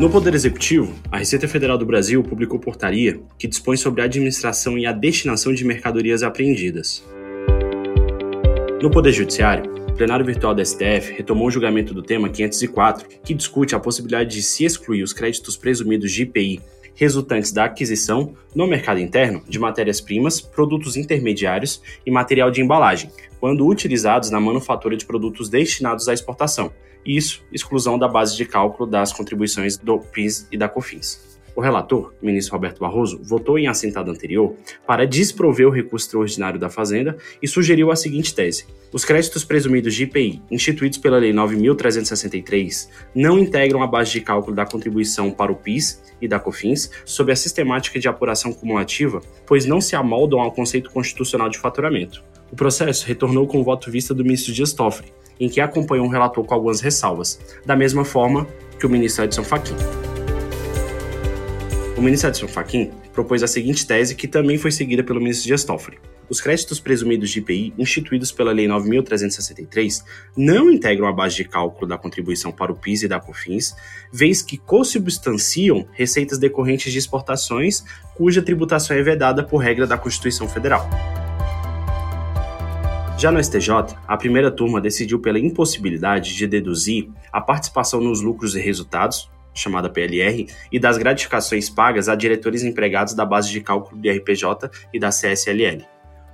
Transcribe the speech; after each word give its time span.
No 0.00 0.08
Poder 0.08 0.32
Executivo, 0.34 0.94
a 1.12 1.18
Receita 1.18 1.46
Federal 1.46 1.76
do 1.76 1.84
Brasil 1.84 2.22
publicou 2.22 2.58
portaria 2.58 3.20
que 3.38 3.46
dispõe 3.46 3.76
sobre 3.76 4.00
a 4.00 4.06
administração 4.06 4.78
e 4.78 4.86
a 4.86 4.92
destinação 4.92 5.52
de 5.52 5.62
mercadorias 5.62 6.22
apreendidas. 6.22 7.04
No 8.80 8.90
Poder 8.90 9.12
Judiciário, 9.12 9.70
o 9.90 9.92
plenário 9.92 10.24
virtual 10.24 10.54
da 10.54 10.64
STF 10.64 11.12
retomou 11.12 11.48
o 11.48 11.50
julgamento 11.50 11.92
do 11.92 12.02
tema 12.02 12.30
504, 12.30 13.06
que 13.22 13.34
discute 13.34 13.74
a 13.74 13.78
possibilidade 13.78 14.30
de 14.30 14.42
se 14.42 14.64
excluir 14.64 15.02
os 15.02 15.12
créditos 15.12 15.54
presumidos 15.54 16.10
de 16.10 16.22
IPI 16.22 16.62
resultantes 17.00 17.50
da 17.50 17.64
aquisição 17.64 18.34
no 18.54 18.66
mercado 18.66 19.00
interno 19.00 19.42
de 19.48 19.58
matérias-primas, 19.58 20.38
produtos 20.38 20.98
intermediários 20.98 21.80
e 22.04 22.10
material 22.10 22.50
de 22.50 22.60
embalagem, 22.60 23.10
quando 23.40 23.66
utilizados 23.66 24.28
na 24.28 24.38
manufatura 24.38 24.98
de 24.98 25.06
produtos 25.06 25.48
destinados 25.48 26.08
à 26.08 26.12
exportação, 26.12 26.70
isso, 27.04 27.42
exclusão 27.50 27.98
da 27.98 28.06
base 28.06 28.36
de 28.36 28.44
cálculo 28.44 28.88
das 28.88 29.14
contribuições 29.14 29.78
do 29.78 29.98
PIS 29.98 30.46
e 30.52 30.58
da 30.58 30.68
COFINS. 30.68 31.39
O 31.54 31.60
relator, 31.60 32.12
ministro 32.22 32.54
Roberto 32.54 32.80
Barroso, 32.80 33.20
votou 33.22 33.58
em 33.58 33.66
assentado 33.66 34.10
anterior 34.10 34.54
para 34.86 35.06
desprover 35.06 35.66
o 35.66 35.70
recurso 35.70 36.06
extraordinário 36.06 36.60
da 36.60 36.70
Fazenda 36.70 37.16
e 37.42 37.48
sugeriu 37.48 37.90
a 37.90 37.96
seguinte 37.96 38.34
tese: 38.34 38.66
os 38.92 39.04
créditos 39.04 39.44
presumidos 39.44 39.94
de 39.94 40.04
IPI, 40.04 40.42
instituídos 40.50 40.98
pela 40.98 41.18
Lei 41.18 41.32
9.363, 41.32 42.88
não 43.14 43.38
integram 43.38 43.82
a 43.82 43.86
base 43.86 44.12
de 44.12 44.20
cálculo 44.20 44.54
da 44.54 44.64
contribuição 44.64 45.30
para 45.30 45.52
o 45.52 45.56
PIS 45.56 46.02
e 46.20 46.28
da 46.28 46.38
COFINS 46.38 46.90
sob 47.04 47.32
a 47.32 47.36
sistemática 47.36 47.98
de 47.98 48.08
apuração 48.08 48.52
cumulativa, 48.52 49.20
pois 49.46 49.64
não 49.64 49.80
se 49.80 49.96
amoldam 49.96 50.40
ao 50.40 50.52
conceito 50.52 50.90
constitucional 50.90 51.48
de 51.48 51.58
faturamento. 51.58 52.22
O 52.52 52.56
processo 52.56 53.06
retornou 53.06 53.46
com 53.46 53.60
o 53.60 53.64
voto 53.64 53.90
vista 53.90 54.12
do 54.12 54.24
ministro 54.24 54.52
Dias 54.52 54.72
Toffoli, 54.72 55.12
em 55.38 55.48
que 55.48 55.60
acompanhou 55.60 56.04
um 56.04 56.10
relator 56.10 56.44
com 56.44 56.54
algumas 56.54 56.80
ressalvas, 56.80 57.40
da 57.64 57.76
mesma 57.76 58.04
forma 58.04 58.46
que 58.78 58.86
o 58.86 58.90
ministro 58.90 59.24
Edson 59.24 59.44
Fachin. 59.44 59.76
O 62.00 62.02
ministro 62.02 62.30
Edson 62.30 62.48
Fachin 62.48 62.90
propôs 63.12 63.42
a 63.42 63.46
seguinte 63.46 63.86
tese, 63.86 64.14
que 64.14 64.26
também 64.26 64.56
foi 64.56 64.72
seguida 64.72 65.04
pelo 65.04 65.20
ministro 65.20 65.46
Dias 65.46 65.64
Toffoli. 65.64 65.98
Os 66.30 66.40
créditos 66.40 66.80
presumidos 66.80 67.28
de 67.28 67.40
IPI, 67.40 67.74
instituídos 67.76 68.32
pela 68.32 68.52
Lei 68.52 68.66
9.363, 68.66 70.02
não 70.34 70.70
integram 70.70 71.06
a 71.06 71.12
base 71.12 71.36
de 71.36 71.44
cálculo 71.44 71.86
da 71.86 71.98
contribuição 71.98 72.50
para 72.50 72.72
o 72.72 72.74
PIS 72.74 73.02
e 73.02 73.08
da 73.08 73.20
COFINS, 73.20 73.76
vez 74.10 74.40
que 74.40 74.56
consubstanciam 74.56 75.86
receitas 75.92 76.38
decorrentes 76.38 76.90
de 76.90 76.98
exportações 76.98 77.84
cuja 78.16 78.40
tributação 78.40 78.96
é 78.96 79.02
vedada 79.02 79.44
por 79.44 79.58
regra 79.58 79.86
da 79.86 79.98
Constituição 79.98 80.48
Federal. 80.48 80.88
Já 83.18 83.30
no 83.30 83.44
STJ, 83.44 83.94
a 84.08 84.16
primeira 84.16 84.50
turma 84.50 84.80
decidiu 84.80 85.18
pela 85.18 85.38
impossibilidade 85.38 86.34
de 86.34 86.46
deduzir 86.46 87.10
a 87.30 87.42
participação 87.42 88.00
nos 88.00 88.22
lucros 88.22 88.56
e 88.56 88.58
resultados, 88.58 89.28
chamada 89.54 89.88
PLR, 89.88 90.46
e 90.70 90.78
das 90.78 90.98
gratificações 90.98 91.68
pagas 91.68 92.08
a 92.08 92.14
diretores 92.14 92.62
empregados 92.62 93.14
da 93.14 93.24
base 93.24 93.50
de 93.50 93.60
cálculo 93.60 94.00
do 94.00 94.10
RPJ 94.10 94.70
e 94.92 94.98
da 94.98 95.10
CSLL. 95.10 95.84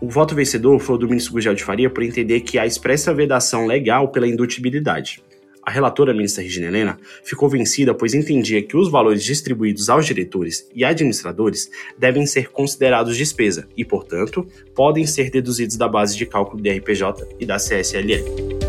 O 0.00 0.08
voto 0.08 0.34
vencedor 0.34 0.78
foi 0.80 0.96
o 0.96 0.98
do 0.98 1.08
ministro 1.08 1.34
Gugel 1.34 1.54
de 1.54 1.62
Faria 1.62 1.88
por 1.88 2.02
entender 2.02 2.40
que 2.40 2.58
há 2.58 2.66
expressa 2.66 3.14
vedação 3.14 3.66
legal 3.66 4.08
pela 4.08 4.26
indutibilidade. 4.26 5.22
A 5.64 5.70
relatora, 5.70 6.12
ministra 6.12 6.42
Regina 6.42 6.66
Helena, 6.66 6.98
ficou 7.22 7.48
vencida 7.48 7.94
pois 7.94 8.14
entendia 8.14 8.60
que 8.60 8.76
os 8.76 8.90
valores 8.90 9.22
distribuídos 9.22 9.88
aos 9.88 10.04
diretores 10.04 10.68
e 10.74 10.84
administradores 10.84 11.70
devem 11.96 12.26
ser 12.26 12.50
considerados 12.50 13.16
despesa 13.16 13.68
e, 13.76 13.84
portanto, 13.84 14.44
podem 14.74 15.06
ser 15.06 15.30
deduzidos 15.30 15.76
da 15.76 15.86
base 15.86 16.16
de 16.16 16.26
cálculo 16.26 16.60
do 16.60 16.68
RPJ 16.68 17.36
e 17.38 17.46
da 17.46 17.58
CSLL. 17.58 18.61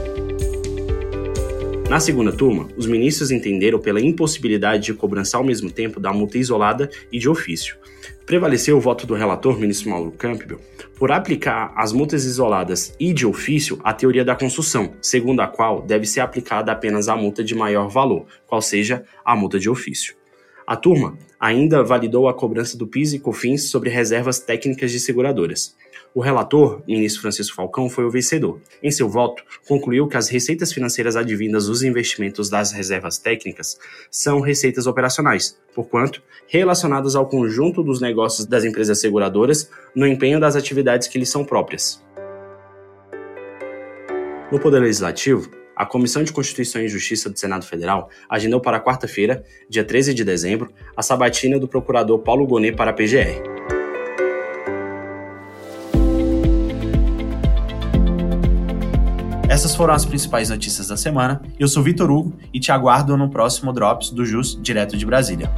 Na 1.94 2.00
segunda 2.00 2.32
turma, 2.32 2.68
os 2.76 2.88
ministros 2.88 3.30
entenderam 3.30 3.78
pela 3.78 4.02
impossibilidade 4.02 4.86
de 4.86 4.96
cobrança 4.96 5.38
ao 5.38 5.44
mesmo 5.44 5.70
tempo 5.70 6.00
da 6.00 6.12
multa 6.12 6.40
isolada 6.40 6.90
e 7.12 7.20
de 7.20 7.30
ofício. 7.30 7.78
Prevaleceu 8.26 8.78
o 8.78 8.82
voto 8.82 9.06
do 9.06 9.14
relator, 9.14 9.60
ministro 9.60 9.92
Mauro 9.92 10.12
Campbell, 10.12 10.60
por 10.98 11.12
aplicar 11.12 11.72
as 11.76 11.94
multas 11.94 12.26
isoladas 12.26 12.96
e 13.00 13.14
de 13.14 13.28
ofício 13.28 13.80
a 13.84 13.94
teoria 13.94 14.26
da 14.26 14.36
construção, 14.36 14.96
segundo 15.04 15.42
a 15.42 15.48
qual 15.48 15.84
deve 15.84 16.08
ser 16.08 16.22
aplicada 16.22 16.72
apenas 16.72 17.08
a 17.08 17.16
multa 17.16 17.44
de 17.44 17.54
maior 17.54 17.88
valor, 17.90 18.26
qual 18.48 18.60
seja 18.60 19.04
a 19.24 19.36
multa 19.36 19.60
de 19.60 19.70
ofício. 19.70 20.16
A 20.66 20.76
turma 20.78 21.18
ainda 21.40 21.84
validou 21.84 22.30
a 22.30 22.34
cobrança 22.34 22.78
do 22.78 22.88
PIS 22.88 23.14
e 23.14 23.20
COFINS 23.20 23.70
sobre 23.70 23.90
reservas 23.90 24.40
técnicas 24.40 24.92
de 24.92 25.00
seguradoras. 25.00 25.76
O 26.16 26.22
relator, 26.22 26.82
ministro 26.88 27.22
Francisco 27.22 27.56
Falcão, 27.56 27.90
foi 27.90 28.06
o 28.06 28.10
vencedor. 28.12 28.62
Em 28.82 28.92
seu 28.92 29.10
voto, 29.10 29.44
concluiu 29.68 30.08
que 30.08 30.16
as 30.16 30.30
receitas 30.30 30.72
financeiras 30.72 31.16
advindas 31.16 31.66
dos 31.66 31.84
investimentos 31.84 32.50
das 32.50 32.72
reservas 32.72 33.18
técnicas 33.18 33.78
são 34.12 34.40
receitas 34.40 34.88
operacionais, 34.88 35.58
porquanto 35.74 36.22
relacionadas 36.48 37.16
ao 37.16 37.28
conjunto 37.28 37.84
dos 37.84 38.00
negócios 38.00 38.46
das 38.46 38.64
empresas 38.64 39.02
seguradoras 39.02 39.70
no 39.96 40.08
empenho 40.08 40.40
das 40.40 40.56
atividades 40.56 41.08
que 41.08 41.18
lhes 41.18 41.30
são 41.30 41.44
próprias. 41.44 42.02
No 44.52 44.60
Poder 44.60 44.80
Legislativo, 44.80 45.50
a 45.84 45.86
Comissão 45.86 46.24
de 46.24 46.32
Constituição 46.32 46.82
e 46.82 46.88
Justiça 46.88 47.30
do 47.30 47.38
Senado 47.38 47.66
Federal 47.66 48.10
agendou 48.30 48.62
para 48.62 48.80
quarta-feira, 48.80 49.44
dia 49.70 49.84
13 49.84 50.14
de 50.14 50.24
dezembro, 50.24 50.72
a 50.96 51.02
sabatina 51.04 51.60
do 51.60 51.68
procurador 51.68 52.20
Paulo 52.20 52.48
Gonet 52.48 52.76
para 52.76 52.92
a 52.92 52.94
PGR. 52.94 53.44
Essas 59.50 59.76
foram 59.76 59.94
as 59.94 60.06
principais 60.06 60.50
notícias 60.50 60.88
da 60.88 60.98
semana. 60.98 61.42
Eu 61.60 61.68
sou 61.68 61.84
Vitor 61.84 62.10
Hugo 62.10 62.34
e 62.54 62.60
te 62.60 62.72
aguardo 62.72 63.16
no 63.18 63.30
próximo 63.30 63.72
Drops 63.74 64.10
do 64.10 64.26
JUS 64.26 64.58
direto 64.60 64.98
de 64.98 65.06
Brasília. 65.06 65.52